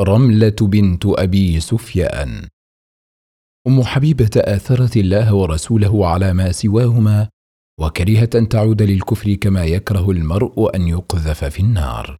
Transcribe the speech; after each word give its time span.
رملة 0.00 0.56
بنت 0.60 1.06
أبي 1.06 1.60
سفيان. 1.60 2.48
أم 3.66 3.82
حبيبة 3.82 4.30
آثرت 4.36 4.96
الله 4.96 5.34
ورسوله 5.34 6.06
على 6.06 6.32
ما 6.32 6.52
سواهما 6.52 7.28
وكرهت 7.80 8.36
ان 8.36 8.48
تعود 8.48 8.82
للكفر 8.82 9.34
كما 9.34 9.64
يكره 9.64 10.10
المرء 10.10 10.76
أن 10.76 10.88
يقذف 10.88 11.44
في 11.44 11.60
النار. 11.60 12.16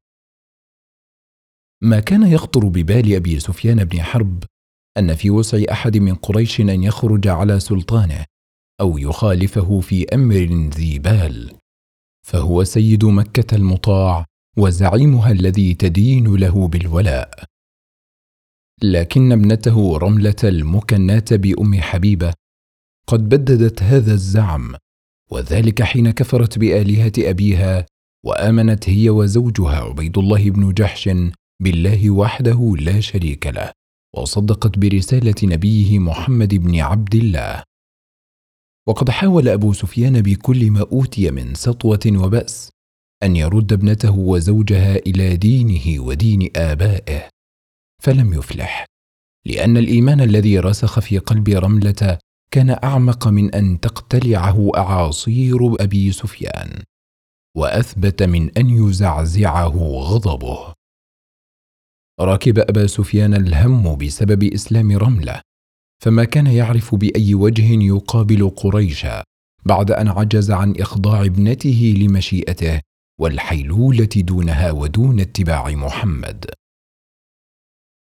ما 1.83 2.01
كان 2.01 2.26
يخطر 2.26 2.69
ببال 2.69 3.15
أبي 3.15 3.40
سفيان 3.40 3.85
بن 3.85 4.03
حرب 4.03 4.44
أن 4.99 5.15
في 5.15 5.31
وسع 5.31 5.58
أحد 5.72 5.97
من 5.97 6.15
قريش 6.15 6.60
أن 6.60 6.83
يخرج 6.83 7.28
على 7.28 7.60
سلطانه 7.60 8.24
أو 8.81 8.99
يخالفه 8.99 9.81
في 9.81 10.06
أمر 10.15 10.71
ذي 10.74 10.99
بال. 10.99 11.53
فهو 12.26 12.65
سيد 12.65 13.04
مكة 13.04 13.56
المطاع 13.56 14.24
وزعيمها 14.58 15.31
الذي 15.31 15.74
تدين 15.74 16.37
له 16.37 16.69
بالولاء. 16.69 17.49
لكن 18.83 19.33
ابنته 19.33 19.98
رملة 19.98 20.37
المكناه 20.45 21.25
بأم 21.30 21.80
حبيبة. 21.80 22.33
قد 23.06 23.29
بددت 23.29 23.83
هذا 23.83 24.12
الزعم 24.12 24.75
وذلك 25.30 25.83
حين 25.83 26.11
كفرت 26.11 26.59
بآلهة 26.59 27.12
أبيها 27.19 27.87
وآمنت 28.27 28.89
هي 28.89 29.11
وزوجها 29.11 29.77
عبيد 29.77 30.19
الله 30.19 30.51
بن 30.51 30.73
جحش 30.73 31.11
بالله 31.62 32.11
وحده 32.11 32.75
لا 32.79 33.01
شريك 33.01 33.47
له 33.47 33.73
وصدقت 34.16 34.79
برسالة 34.79 35.34
نبيه 35.42 35.98
محمد 35.98 36.55
بن 36.55 36.81
عبد 36.81 37.15
الله. 37.15 37.62
وقد 38.89 39.11
حاول 39.11 39.48
أبو 39.48 39.73
سفيان 39.73 40.23
بكل 40.23 40.70
ما 40.70 40.81
أوتي 40.92 41.31
من 41.31 41.55
سطوة 41.55 42.01
وبأس 42.06 42.70
أن 43.23 43.37
يرد 43.37 43.73
ابنته 43.73 44.19
وزوجها 44.19 44.97
إلى 44.97 45.37
دينه 45.37 46.03
ودين 46.03 46.51
آبائه. 46.56 47.30
فلم 48.01 48.33
يفلح 48.33 48.85
لأن 49.47 49.77
الإيمان 49.77 50.20
الذي 50.20 50.59
رسخ 50.59 51.01
في 51.01 51.19
قلب 51.19 51.48
رملة 51.48 52.19
كان 52.51 52.70
أعمق 52.84 53.29
من 53.29 53.55
أن 53.55 53.81
تقتلعه 53.81 54.70
أعاصير 54.77 55.75
أبي 55.81 56.12
سفيان 56.12 56.83
وأثبت 57.57 58.23
من 58.23 58.59
أن 58.59 58.70
يزعزعه 58.70 59.77
غضبه. 60.03 60.75
ركب 62.20 62.59
أبا 62.59 62.87
سفيان 62.87 63.34
الهم 63.34 63.97
بسبب 63.97 64.45
إسلام 64.45 64.97
رملة 64.97 65.41
فما 66.03 66.25
كان 66.25 66.47
يعرف 66.47 66.95
بأي 66.95 67.35
وجه 67.35 67.85
يقابل 67.85 68.51
قريشا 68.51 69.25
بعد 69.64 69.91
أن 69.91 70.09
عجز 70.09 70.51
عن 70.51 70.75
إخضاع 70.81 71.25
ابنته 71.25 71.95
لمشيئته 71.98 72.81
والحيلولة 73.20 74.09
دونها 74.17 74.70
ودون 74.70 75.20
اتباع 75.20 75.70
محمد. 75.70 76.59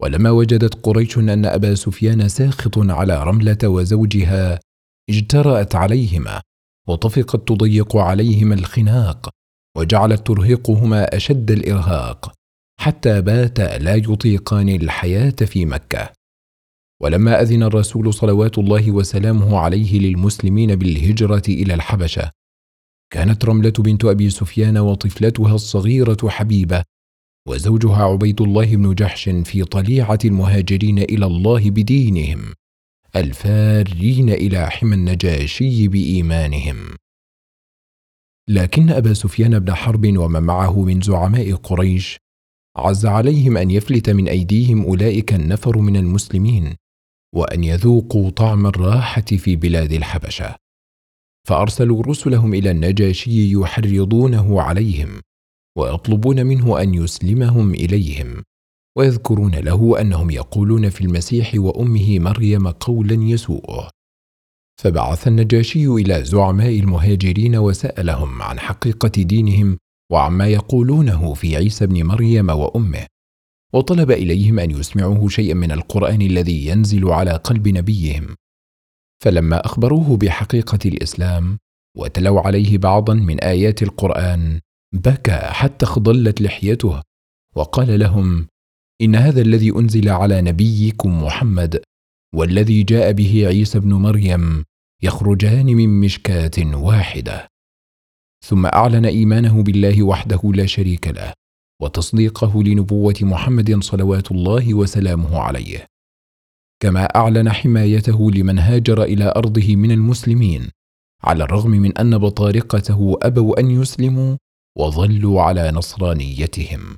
ولما 0.02 0.32
وجدت 0.32 0.86
قريش 0.86 1.18
أن 1.18 1.46
أبا 1.46 1.76
سفيان 1.76 2.30
ساخط 2.30 2.78
على 2.78 3.24
رملة 3.24 3.58
وزوجها 3.64 4.60
اجترأت 5.10 5.76
عليهما 5.76 6.42
وطفقت 6.88 7.48
تضيق 7.48 7.98
عليهما 7.98 8.56
الخناق 8.56 9.30
وجعلت 9.78 10.28
ترهقهما 10.28 11.16
أشد 11.16 11.52
الإرهاق 11.52 12.34
حتى 12.80 13.22
باتا 13.22 13.78
لا 13.78 13.96
يطيقان 13.96 14.70
الحياة 14.70 15.30
في 15.30 15.66
مكة. 15.66 16.10
ولما 17.02 17.42
أذن 17.42 17.64
الرسول 17.64 18.14
صلوات 18.14 18.58
الله 18.58 18.92
وسلامه 18.92 19.60
عليه 19.60 20.00
للمسلمين 20.00 20.76
بالهجرة 20.76 21.44
إلى 21.50 21.74
الحبشة 21.74 22.32
كانت 23.14 23.46
رملة 23.46 23.74
بنت 23.80 24.06
أبي 24.06 24.30
سفيان 24.30 24.78
وطفلتها 24.78 25.56
الصغيرة 25.56 26.18
حبيبة 26.30 26.84
وزوجها 27.48 28.04
عبيد 28.04 28.42
الله 28.42 28.76
بن 28.76 28.94
جحش 28.94 29.30
في 29.30 29.64
طليعة 29.64 30.20
المهاجرين 30.26 31.00
إلى 31.00 31.26
الله 31.26 31.70
بدينهم 31.70 32.54
الفارين 33.16 34.30
إلى 34.30 34.70
حمى 34.70 34.96
النجاشي 34.96 35.88
بإيمانهم. 35.88 36.78
لكن 38.50 38.90
أبا 38.90 39.14
سفيان 39.14 39.60
بن 39.60 39.74
حرب 39.74 40.18
ومن 40.18 40.44
معه 40.44 40.82
من 40.82 41.02
زعماء 41.02 41.56
قريش 41.56 42.18
عز 42.78 43.06
عليهم 43.06 43.58
أن 43.58 43.72
يفلت 43.72 44.10
من 44.10 44.28
أيديهم 44.28 44.86
أولئك 44.86 45.34
النفر 45.34 45.78
من 45.78 45.98
المسلمين 45.98 46.76
وأن 47.36 47.64
يذوقوا 47.64 48.30
طعم 48.30 48.68
الراحة 48.68 49.22
في 49.22 49.56
بلاد 49.56 49.92
الحبشة. 49.92 50.56
فأرسلوا 51.48 52.04
رسلهم 52.04 52.54
إلى 52.54 52.72
النجاشي 52.72 53.52
يحرضونه 53.52 54.62
عليهم. 54.62 55.22
ويطلبون 55.78 56.46
منه 56.46 56.82
أن 56.82 56.94
يسلمهم 56.94 57.74
إليهم 57.74 58.44
ويذكرون 58.98 59.56
له 59.56 60.02
أنهم 60.02 60.30
يقولون 60.30 60.90
في 60.90 61.02
المسيح 61.02 61.52
وأمه 61.56 62.20
مريم 62.20 62.68
قولا 62.68 63.24
يسوءه. 63.24 63.90
فبعث 64.82 65.28
النجاشي 65.28 65.88
إلى 65.88 66.24
زعماء 66.24 66.80
المهاجرين 66.80 67.56
وسألهم 67.56 68.42
عن 68.42 68.60
حقيقة 68.60 69.24
دينهم 69.24 69.78
وعما 70.12 70.48
يقولونه 70.48 71.34
في 71.34 71.56
عيسى 71.56 71.86
ابن 71.86 72.04
مريم 72.04 72.50
وأمه. 72.50 73.06
وطلب 73.74 74.12
إليهم 74.12 74.60
أن 74.60 74.72
يسمعوه 74.72 75.30
شيئا 75.30 75.54
من 75.54 75.72
القرآن 75.72 76.22
الذي 76.22 76.68
ينزل 76.68 77.10
على 77.10 77.32
قلب 77.32 77.68
نبيهم. 77.68 78.36
فلما 79.24 79.66
أخبروه 79.66 80.18
بحقيقة 80.18 80.80
الإسلام 80.86 81.58
وتلوا 81.98 82.42
عليه 82.42 82.78
بعضا 82.78 83.14
من 83.14 83.40
آيات 83.40 83.84
القرآن 83.84 84.60
بكى 84.94 85.38
حتى 85.38 85.86
اخضلت 85.86 86.42
لحيته 86.42 87.02
وقال 87.56 88.00
لهم 88.00 88.48
إن 89.02 89.16
هذا 89.16 89.42
الذي 89.42 89.72
أنزل 89.76 90.10
على 90.10 90.42
نبيكم 90.42 91.24
محمد 91.24 91.82
والذي 92.36 92.84
جاء 92.84 93.12
به 93.12 93.48
عيسى 93.48 93.78
ابن 93.78 93.94
مريم 93.94 94.64
يخرجان 95.04 95.66
من 95.66 96.00
مشكاة 96.00 96.76
واحدة. 96.76 97.48
ثم 98.46 98.66
أعلن 98.66 99.06
إيمانه 99.06 99.64
بالله 99.64 100.04
وحده 100.04 100.42
لا 100.44 100.66
شريك 100.66 101.08
له 101.08 101.34
وتصديقه 101.82 102.64
لنبوة 102.64 103.16
محمد 103.22 103.84
صلوات 103.84 104.32
الله 104.32 104.74
وسلامه 104.74 105.40
عليه. 105.40 105.86
كما 106.80 107.04
أعلن 107.04 107.52
حمايته 107.52 108.32
لمن 108.32 108.60
هاجر 108.60 109.04
إلى 109.04 109.34
أرضه 109.36 109.76
من 109.76 109.92
المسلمين 109.92 110.70
على 111.24 111.44
الرغم 111.44 111.72
من 111.72 111.98
أن 111.98 112.18
بطارقته 112.18 113.18
أبوا 113.22 113.60
أن 113.60 113.72
يسلموا 113.72 114.38
وظلوا 114.78 115.42
على 115.42 115.72
نصرانيتهم. 115.72 116.98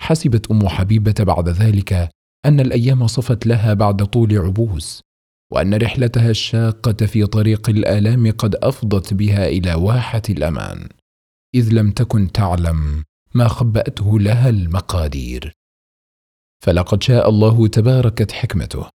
حسبت 0.00 0.50
أم 0.50 0.68
حبيبة 0.68 1.14
بعد 1.20 1.48
ذلك 1.48 2.08
أن 2.46 2.60
الأيام 2.60 3.06
صفت 3.06 3.46
لها 3.46 3.74
بعد 3.74 4.04
طول 4.06 4.38
عبوس 4.38 5.02
وأن 5.52 5.74
رحلتها 5.74 6.30
الشاقة 6.30 7.06
في 7.06 7.26
طريق 7.26 7.70
الآلام 7.70 8.30
قد 8.30 8.56
أفضت 8.56 9.14
بها 9.14 9.46
إلى 9.46 9.74
واحة 9.74 10.22
الأمان 10.30 10.88
إذ 11.54 11.68
لم 11.72 11.90
تكن 11.90 12.32
تعلم 12.32 13.04
ما 13.34 13.48
خبأته 13.48 14.20
لها 14.20 14.48
المقادير. 14.48 15.52
فلقد 16.64 17.02
شاء 17.02 17.28
الله 17.28 17.68
تباركت 17.68 18.32
حكمته 18.32 18.88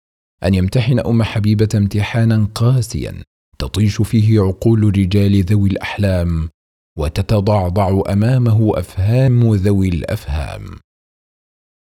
أن 0.43 0.53
يمتحن 0.53 0.99
أم 0.99 1.23
حبيبة 1.23 1.69
امتحانا 1.75 2.47
قاسيا 2.55 3.23
تطيش 3.59 4.01
فيه 4.01 4.41
عقول 4.41 4.83
الرجال 4.87 5.43
ذوي 5.43 5.69
الأحلام 5.69 6.49
وتتضعضع 6.97 8.01
أمامه 8.09 8.79
أفهام 8.79 9.53
ذوي 9.55 9.89
الأفهام. 9.89 10.65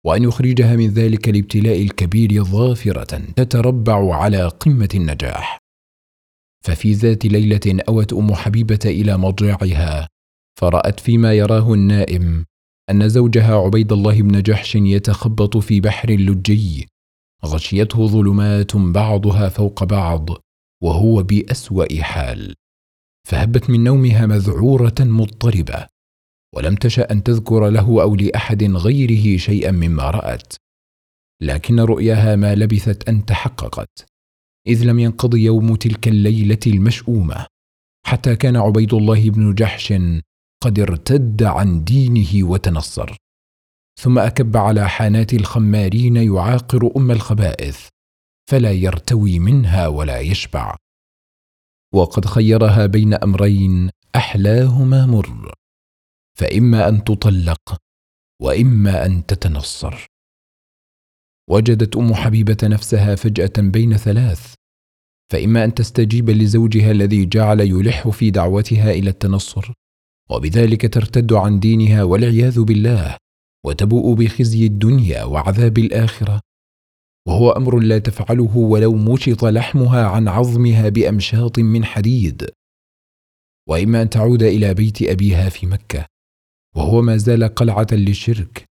وأن 0.05 0.23
يخرجها 0.23 0.75
من 0.75 0.87
ذلك 0.87 1.29
الابتلاء 1.29 1.81
الكبير 1.81 2.43
ظافرة 2.43 3.19
تتربع 3.35 4.15
على 4.15 4.47
قمة 4.47 4.89
النجاح. 4.95 5.57
ففي 6.63 6.93
ذات 6.93 7.25
ليلة 7.25 7.83
أوت 7.89 8.13
أم 8.13 8.33
حبيبة 8.33 8.79
إلى 8.85 9.17
مضجعها 9.17 10.07
فرأت 10.59 10.99
فيما 10.99 11.33
يراه 11.33 11.73
النائم 11.73 12.45
أن 12.89 13.09
زوجها 13.09 13.55
عبيد 13.55 13.91
الله 13.91 14.21
بن 14.21 14.41
جحش 14.41 14.75
يتخبط 14.75 15.57
في 15.57 15.79
بحر 15.79 16.11
لجي 16.11 16.87
غشيته 17.45 18.07
ظلمات 18.07 18.75
بعضها 18.75 19.49
فوق 19.49 19.83
بعض 19.83 20.29
وهو 20.83 21.23
بأسوأ 21.23 22.01
حال. 22.01 22.55
فهبت 23.27 23.69
من 23.69 23.83
نومها 23.83 24.25
مذعورة 24.25 24.95
مضطربة 24.99 25.87
ولم 26.55 26.75
تشأ 26.75 27.11
أن 27.11 27.23
تذكر 27.23 27.69
له 27.69 28.01
أو 28.01 28.15
لأحد 28.15 28.63
غيره 28.63 29.37
شيئا 29.37 29.71
مما 29.71 30.09
رأت 30.09 30.53
لكن 31.41 31.79
رؤياها 31.79 32.35
ما 32.35 32.55
لبثت 32.55 33.09
أن 33.09 33.25
تحققت 33.25 34.05
إذ 34.67 34.83
لم 34.83 34.99
ينقض 34.99 35.35
يوم 35.35 35.75
تلك 35.75 36.07
الليلة 36.07 36.59
المشؤومة 36.67 37.45
حتى 38.05 38.35
كان 38.35 38.55
عبيد 38.55 38.93
الله 38.93 39.29
بن 39.29 39.53
جحش 39.55 39.93
قد 40.63 40.79
ارتد 40.79 41.43
عن 41.43 41.83
دينه 41.83 42.49
وتنصر 42.49 43.17
ثم 43.99 44.19
أكب 44.19 44.57
على 44.57 44.89
حانات 44.89 45.33
الخمارين 45.33 46.15
يعاقر 46.15 46.91
أم 46.97 47.11
الخبائث 47.11 47.87
فلا 48.49 48.71
يرتوي 48.71 49.39
منها 49.39 49.87
ولا 49.87 50.19
يشبع. 50.19 50.75
وقد 51.93 52.25
خيرها 52.25 52.85
بين 52.85 53.13
أمرين 53.13 53.89
أحلاهما 54.15 55.05
مر. 55.05 55.53
فإما 56.39 56.89
أن 56.89 57.03
تطلق 57.03 57.77
وإما 58.41 59.05
أن 59.05 59.25
تتنصر. 59.25 60.05
وجدت 61.49 61.97
أم 61.97 62.13
حبيبة 62.13 62.57
نفسها 62.63 63.15
فجأة 63.15 63.53
بين 63.57 63.97
ثلاث. 63.97 64.53
فإما 65.31 65.63
أن 65.63 65.73
تستجيب 65.73 66.29
لزوجها 66.29 66.91
الذي 66.91 67.25
جعل 67.25 67.59
يلح 67.59 68.07
في 68.07 68.31
دعوتها 68.31 68.91
إلى 68.91 69.09
التنصر 69.09 69.73
وبذلك 70.29 70.93
ترتد 70.93 71.33
عن 71.33 71.59
دينها 71.59 72.03
والعياذ 72.03 72.61
بالله 72.61 73.17
وتبوء 73.65 74.15
بخزي 74.15 74.65
الدنيا 74.65 75.23
وعذاب 75.23 75.77
الآخرة. 75.77 76.39
وهو 77.27 77.51
أمر 77.51 77.79
لا 77.79 77.99
تفعله 77.99 78.57
ولو 78.57 78.93
مشط 78.93 79.45
لحمها 79.45 80.05
عن 80.05 80.27
عظمها 80.27 80.89
بأمشاط 80.89 81.59
من 81.59 81.85
حديد. 81.85 82.49
وإما 83.69 84.01
أن 84.01 84.09
تعود 84.09 84.43
إلى 84.43 84.73
بيت 84.73 85.01
أبيها 85.01 85.49
في 85.49 85.67
مكة 85.67 86.05
وهو 86.75 87.01
ما 87.01 87.17
زال 87.17 87.43
قلعة 87.43 87.87
للشرك 87.91 88.65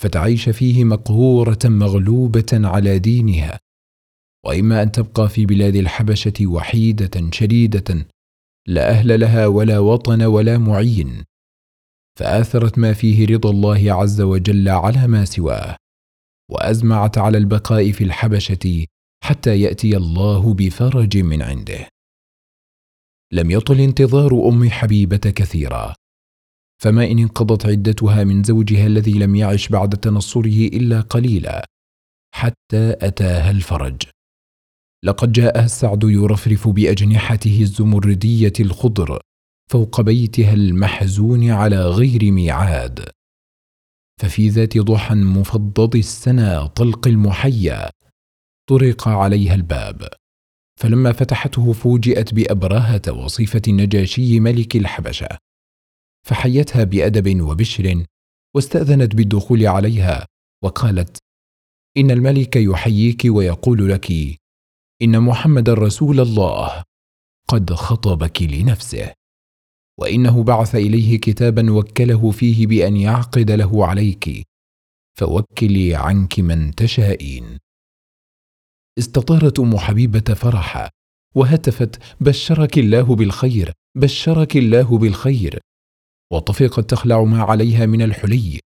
فتعيش 0.00 0.48
فيه 0.48 0.84
مقهورة 0.84 1.58
مغلوبة 1.64 2.46
على 2.52 2.98
دينها. 2.98 3.58
وإما 4.46 4.82
أن 4.82 4.92
تبقى 4.92 5.28
في 5.28 5.46
بلاد 5.46 5.76
الحبشة 5.76 6.46
وحيدة 6.46 7.30
شديدة 7.32 8.06
لا 8.68 8.90
أهل 8.90 9.20
لها 9.20 9.46
ولا 9.46 9.78
وطن 9.78 10.22
ولا 10.22 10.58
معين 10.58 11.24
فآثرت 12.18 12.78
ما 12.78 12.92
فيه 12.92 13.26
رضا 13.26 13.50
الله 13.50 13.92
عز 13.92 14.20
وجل 14.20 14.68
على 14.68 15.06
ما 15.06 15.24
سواه. 15.24 15.76
وأزمعت 16.50 17.18
على 17.18 17.38
البقاء 17.38 17.92
في 17.92 18.04
الحبشة 18.04 18.86
حتى 19.24 19.60
يأتي 19.60 19.96
الله 19.96 20.54
بفرج 20.54 21.18
من 21.18 21.42
عنده. 21.42 21.88
لم 23.32 23.50
يطل 23.50 23.80
انتظار 23.80 24.48
أم 24.48 24.70
حبيبة 24.70 25.16
كثيرا. 25.16 25.94
فما 26.82 27.10
إن 27.10 27.18
انقضت 27.18 27.66
عدتها 27.66 28.24
من 28.24 28.42
زوجها 28.42 28.86
الذي 28.86 29.12
لم 29.12 29.34
يعش 29.36 29.68
بعد 29.68 29.96
تنصره 29.96 30.66
إلا 30.66 31.00
قليلا 31.00 31.66
حتى 32.34 32.96
أتاها 33.00 33.50
الفرج. 33.50 34.02
لقد 35.04 35.32
جاءها 35.32 35.64
السعد 35.64 36.04
يرفرف 36.04 36.68
بأجنحته 36.68 37.60
الزمردية 37.60 38.52
الخضر 38.60 39.20
فوق 39.70 40.00
بيتها 40.00 40.54
المحزون 40.54 41.50
على 41.50 41.82
غير 41.82 42.32
ميعاد. 42.32 43.15
ففي 44.20 44.48
ذات 44.48 44.78
ضحى 44.78 45.14
مفضض 45.14 45.96
السنى 45.96 46.68
طلق 46.68 47.08
المحيا 47.08 47.90
طرق 48.68 49.08
عليها 49.08 49.54
الباب. 49.54 50.08
فلما 50.80 51.12
فتحته 51.12 51.72
فوجئت 51.72 52.34
بأبرهة 52.34 53.02
وصيفه 53.08 53.62
النجاشي 53.68 54.40
ملك 54.40 54.76
الحبشة. 54.76 55.28
فحيتها 56.26 56.84
بأدب 56.84 57.40
وبشر 57.40 58.04
واستأذنت 58.54 59.14
بالدخول 59.14 59.66
عليها 59.66 60.26
وقالت 60.64 61.18
إن 61.96 62.10
الملك 62.10 62.56
يحييك 62.56 63.22
ويقول 63.26 63.90
لك 63.90 64.12
إن 65.02 65.20
محمد 65.20 65.70
رسول 65.70 66.20
الله 66.20 66.82
قد 67.48 67.72
خطبك 67.74 68.42
لنفسه. 68.42 69.12
وإنه 70.00 70.42
بعث 70.42 70.74
إليه 70.74 71.20
كتابا 71.20 71.72
وكله 71.72 72.30
فيه 72.30 72.66
بأن 72.66 72.96
يعقد 72.96 73.50
له 73.50 73.86
عليك. 73.86 74.42
فوكلي 75.18 75.94
عنك 75.94 76.40
من 76.40 76.74
تشائين 76.74 77.58
استطارت 78.98 79.60
أم 79.60 79.78
حبيبة 79.78 80.34
فرحا 80.34 80.90
وهتفت 81.34 82.02
بشرك 82.20 82.78
الله 82.78 83.16
بالخير 83.16 83.72
بشرك 83.96 84.56
الله 84.56 84.98
بالخير. 84.98 85.60
وطفقت 86.32 86.90
تخلع 86.90 87.24
ما 87.24 87.42
عليها 87.42 87.86
من 87.86 88.02
الحلي 88.02 88.60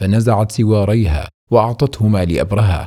فنزعت 0.00 0.52
سواريها 0.52 1.28
وأعطتهما 1.50 2.24
لابرهه 2.24 2.86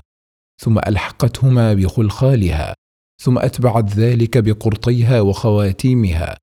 ثم 0.62 0.80
ألحقتهما 0.80 1.74
بخلخالها 1.74 2.74
ثم 3.22 3.38
أتبعت 3.38 3.90
ذلك 3.90 4.38
بقرطيها 4.38 5.22
وخواتيمها. 5.22 6.38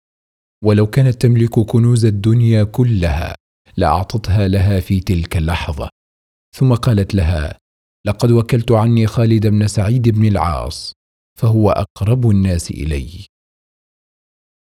ولو 0.65 0.87
كانت 0.87 1.23
تملك 1.23 1.61
كنوز 1.61 2.05
الدنيا 2.05 2.65
كلها 2.65 3.35
لأعطتها 3.77 4.49
لها 4.49 4.81
في 4.81 5.01
تلك 5.01 5.37
اللحظة. 5.37 5.89
ثم 6.57 6.75
قالت 6.75 7.15
لها 7.15 7.59
لقد 8.07 8.31
وكلت 8.31 8.73
عني 8.73 9.07
خالد 9.07 9.47
بن 9.47 9.67
سعيد 9.67 10.09
بن 10.09 10.25
العاص 10.25 10.93
فهو 11.39 11.71
أقرب 11.71 12.31
الناس 12.31 12.71
إلي. 12.71 13.27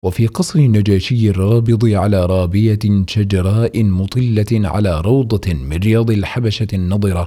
وفي 0.04 0.26
قصر 0.26 0.58
النجاشي 0.58 1.30
الرابض 1.30 1.84
على 1.84 2.26
رابية 2.26 2.78
شجراء 3.08 3.84
مطلة 3.84 4.46
على 4.52 5.00
روضة 5.00 5.54
من 5.54 5.76
رياض 5.76 6.10
الحبشة 6.10 6.66
النضرة 6.72 7.26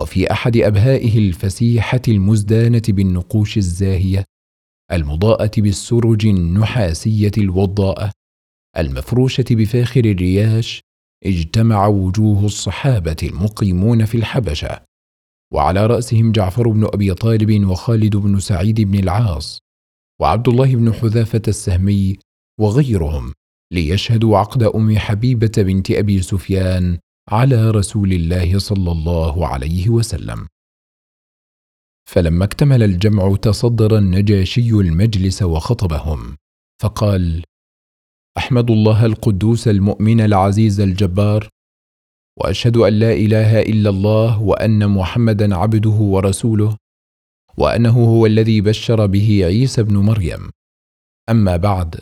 وفي 0.00 0.32
أحد 0.32 0.56
أبهائه 0.56 1.18
الفسيحة 1.18 2.02
المزدانة 2.08 2.82
بالنقوش 2.88 3.56
الزاهية 3.56 4.24
المضاءة 4.94 5.50
بالسرج 5.58 6.26
النحاسية 6.26 7.32
الوضاءة 7.38 8.10
المفروشة 8.78 9.44
بفاخر 9.50 10.04
الرياش 10.04 10.80
اجتمع 11.26 11.86
وجوه 11.86 12.44
الصحابة 12.44 13.16
المقيمون 13.22 14.04
في 14.04 14.16
الحبشة 14.16 14.80
وعلى 15.52 15.86
رأسهم 15.86 16.32
جعفر 16.32 16.68
بن 16.68 16.84
أبي 16.84 17.14
طالب 17.14 17.66
وخالد 17.66 18.16
بن 18.16 18.40
سعيد 18.40 18.80
بن 18.80 18.98
العاص 18.98 19.58
وعبد 20.20 20.48
الله 20.48 20.76
بن 20.76 20.92
حذافة 20.92 21.42
السهمي 21.48 22.16
وغيرهم 22.60 23.32
ليشهدوا 23.72 24.38
عقد 24.38 24.62
أم 24.62 24.98
حبيبة 24.98 25.52
بنت 25.56 25.90
أبي 25.90 26.22
سفيان 26.22 26.98
على 27.30 27.70
رسول 27.70 28.12
الله 28.12 28.58
صلى 28.58 28.92
الله 28.92 29.46
عليه 29.46 29.88
وسلم. 29.88 30.46
فلما 32.08 32.44
اكتمل 32.44 32.82
الجمع 32.82 33.36
تصدر 33.36 33.98
النجاشي 33.98 34.70
المجلس 34.70 35.42
وخطبهم 35.42 36.36
فقال 36.82 37.42
أحمد 38.38 38.70
الله 38.70 39.06
القدوس 39.06 39.68
المؤمن 39.68 40.20
العزيز 40.20 40.80
الجبار 40.80 41.48
وأشهد 42.40 42.76
أن 42.76 42.92
لا 42.92 43.12
إله 43.12 43.62
إلا 43.62 43.90
الله 43.90 44.42
وأن 44.42 44.90
محمدا 44.90 45.56
عبده 45.56 45.90
ورسوله 45.90 46.76
وأنه 47.56 48.04
هو 48.04 48.26
الذي 48.26 48.60
بشر 48.60 49.06
به 49.06 49.40
عيسى 49.44 49.82
بن 49.82 49.96
مريم. 49.96 50.50
أما 51.30 51.56
بعد 51.56 52.00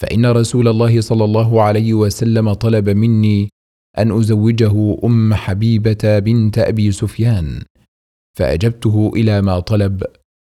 فإن 0.00 0.26
رسول 0.26 0.68
الله 0.68 1.00
صلى 1.00 1.24
الله 1.24 1.62
عليه 1.62 1.94
وسلم 1.94 2.52
طلب 2.52 2.88
مني 2.88 3.48
أن 3.98 4.18
أزوجه 4.18 4.98
أم 5.04 5.34
حبيبة 5.34 6.18
بنت 6.18 6.58
أبي 6.58 6.92
سفيان 6.92 7.62
فأجبته 8.38 9.12
إلى 9.16 9.42
ما 9.42 9.60
طلب 9.60 10.02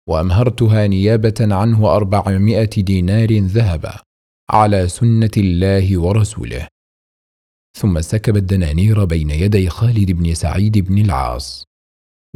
وأمهرتها 0.09 0.87
نيابة 0.87 1.35
عنه 1.41 1.97
أربعمائة 1.97 2.71
دينار 2.83 3.39
ذهبا 3.39 3.95
على 4.51 4.89
سنة 4.89 5.31
الله 5.37 5.99
ورسوله. 5.99 6.69
ثم 7.79 8.01
سكب 8.01 8.37
الدنانير 8.37 9.05
بين 9.05 9.31
يدي 9.31 9.69
خالد 9.69 10.11
بن 10.11 10.35
سعيد 10.35 10.79
بن 10.79 10.99
العاص. 10.99 11.65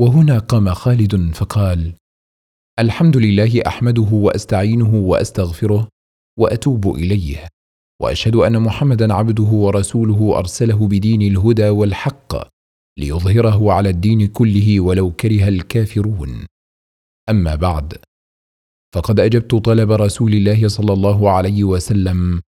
وهنا 0.01 0.39
قام 0.39 0.75
خالد 0.75 1.35
فقال 1.35 1.95
الحمد 2.79 3.17
لله 3.17 3.63
أحمده 3.67 4.09
وأستعينه 4.13 4.95
وأستغفره 4.95 5.89
وأتوب 6.39 6.95
إليه 6.95 7.49
وأشهد 8.03 8.37
أن 8.37 8.63
محمدا 8.63 9.15
عبده 9.15 9.43
ورسوله 9.43 10.39
أرسله 10.39 10.89
بدين 10.89 11.23
الهدى 11.23 11.69
والحق 11.69 12.54
ليظهره 12.99 13.73
على 13.73 13.89
الدين 13.89 14.27
كله 14.27 14.81
ولو 14.81 15.13
كره 15.13 15.49
الكافرون. 15.49 16.47
أما 17.31 17.55
بعد 17.55 17.95
فقد 18.95 19.21
أجبت 19.21 19.55
طلب 19.55 19.93
رسول 19.93 20.35
الله 20.35 20.69
صلى 20.69 20.93
الله 20.93 21.31
عليه 21.31 21.65
وسلم 21.65 22.41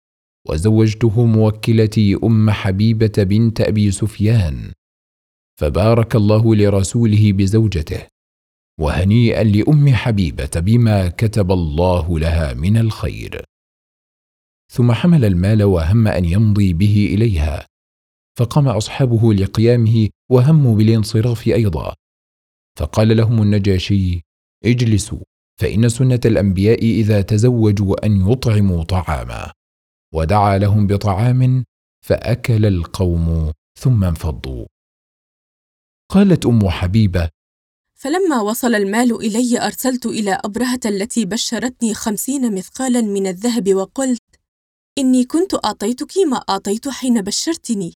وزوجته 0.49 1.25
موكلتي 1.25 2.19
أم 2.23 2.49
حبيبة 2.49 3.13
بنت 3.17 3.61
أبي 3.61 3.91
سفيان 3.91 4.71
فبارك 5.59 6.15
الله 6.15 6.55
لرسوله 6.55 7.31
بزوجته 7.33 8.07
وهنيئا 8.79 9.43
لأم 9.43 9.93
حبيبة 9.93 10.49
بما 10.55 11.07
كتب 11.07 11.51
الله 11.51 12.19
لها 12.19 12.53
من 12.53 12.77
الخير. 12.77 13.43
ثم 14.71 14.91
حمل 14.91 15.25
المال 15.25 15.63
وهم 15.63 16.07
أن 16.07 16.25
يمضي 16.25 16.73
به 16.73 17.09
إليها. 17.13 17.65
فقام 18.37 18.67
أصحابه 18.67 19.33
لقيامه 19.33 20.09
وهموا 20.31 20.75
بالانصراف 20.75 21.47
أيضا. 21.47 21.95
فقال 22.79 23.17
لهم 23.17 23.41
النجاشي 23.41 24.21
اجلسوا 24.65 25.19
فإن 25.61 25.89
سنة 25.89 26.19
الأنبياء 26.25 26.83
إذا 26.83 27.21
تزوجوا 27.21 28.05
أن 28.05 28.31
يطعموا 28.31 28.83
طعاما. 28.83 29.51
ودعا 30.13 30.57
لهم 30.57 30.87
بطعام 30.87 31.65
فأكل 32.05 32.65
القوم 32.65 33.51
ثم 33.79 34.03
انفضوا. 34.03 34.65
قالت 36.09 36.45
أم 36.45 36.69
حبيبة 36.69 37.29
فلما 37.99 38.41
وصل 38.41 38.75
المال 38.75 39.15
إلي 39.21 39.65
أرسلت 39.65 40.05
إلى 40.05 40.39
أبرهة 40.45 40.79
التي 40.85 41.25
بشرتني 41.25 41.93
خمسين 41.93 42.55
مثقالا 42.55 43.01
من 43.01 43.27
الذهب 43.27 43.73
وقلت 43.73 44.21
إني 44.97 45.23
كنت 45.23 45.65
أعطيتك 45.65 46.11
ما 46.31 46.37
أعطيت 46.37 46.89
حين 46.89 47.21
بشرتني. 47.21 47.93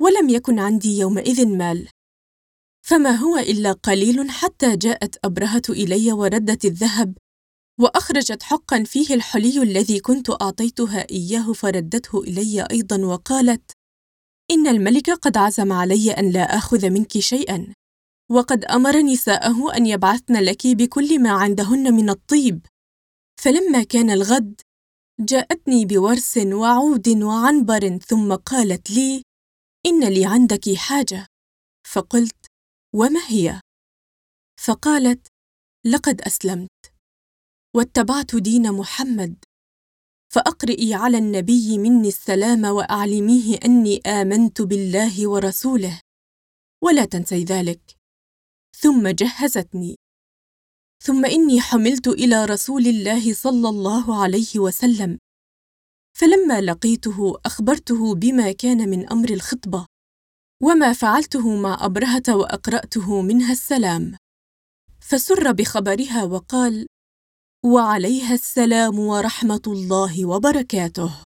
ولم 0.00 0.28
يكن 0.28 0.58
عندي 0.58 0.98
يومئذ 0.98 1.46
مال. 1.46 1.88
فما 2.86 3.10
هو 3.10 3.38
إلا 3.38 3.72
قليل 3.72 4.30
حتى 4.30 4.76
جاءت 4.76 5.16
أبرهة 5.24 5.62
إلي 5.68 6.12
وردت 6.12 6.64
الذهب 6.64 7.14
وأخرجت 7.80 8.42
حقا 8.42 8.82
فيه 8.84 9.14
الحلي 9.14 9.62
الذي 9.62 10.00
كنت 10.00 10.30
أعطيتها 10.42 11.06
إياه 11.10 11.52
فردته 11.52 12.20
إلي 12.20 12.66
أيضا 12.70 13.04
وقالت 13.06 13.70
إن 14.50 14.66
الملك 14.66 15.10
قد 15.10 15.36
عزم 15.36 15.72
علي 15.72 16.10
أن 16.10 16.30
لا 16.30 16.56
آخذ 16.56 16.90
منك 16.90 17.18
شيئا 17.18 17.74
وقد 18.30 18.64
أمر 18.64 18.96
نساءه 18.96 19.76
أن 19.76 19.86
يبعثن 19.86 20.36
لك 20.36 20.66
بكل 20.66 21.22
ما 21.22 21.30
عندهن 21.30 21.94
من 21.94 22.10
الطيب. 22.10 22.66
فلما 23.40 23.82
كان 23.82 24.10
الغد 24.10 24.60
جاءتني 25.20 25.84
بورس 25.84 26.36
وعود 26.36 27.08
وعنبر 27.08 27.98
ثم 27.98 28.34
قالت 28.34 28.90
لي 28.90 29.22
إن 29.88 30.08
لي 30.08 30.26
عندك 30.26 30.74
حاجة؟ 30.74 31.26
فقلت 31.86 32.46
وما 32.94 33.20
هي؟ 33.28 33.60
فقالت 34.64 35.26
لقد 35.86 36.20
أسلمت. 36.20 36.92
واتبعت 37.76 38.36
دين 38.36 38.72
محمد. 38.72 39.44
فأقرئي 40.32 40.94
على 40.94 41.18
النبي 41.18 41.78
مني 41.78 42.08
السلام 42.08 42.64
وأعلميه 42.64 43.58
أني 43.64 44.00
آمنت 44.06 44.62
بالله 44.62 45.28
ورسوله. 45.28 46.00
ولا 46.84 47.04
تنسي 47.04 47.44
ذلك. 47.44 47.96
ثم 48.76 49.08
جهزتني. 49.08 49.96
ثم 51.02 51.24
إني 51.24 51.60
حملت 51.60 52.08
إلى 52.08 52.44
رسول 52.44 52.86
الله 52.86 53.34
صلى 53.34 53.68
الله 53.68 54.22
عليه 54.22 54.58
وسلم. 54.58 55.18
فلما 56.20 56.60
لقيته 56.60 57.34
أخبرته 57.46 58.14
بما 58.14 58.52
كان 58.52 58.88
من 58.88 59.12
أمر 59.12 59.30
الخطبة 59.30 59.86
وما 60.62 60.92
فعلته 60.92 61.56
مع 61.56 61.84
أبرهة 61.84 62.22
وأقرأته 62.28 63.22
منها 63.22 63.52
السلام. 63.52 64.16
فسر 65.00 65.52
بخبرها 65.52 66.24
وقال 66.24 66.86
وعليها 67.64 68.34
السلام 68.34 68.98
ورحمة 68.98 69.62
الله 69.66 70.26
وبركاته. 70.26 71.27